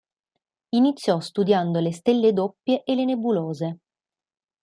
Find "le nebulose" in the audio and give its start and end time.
2.95-3.79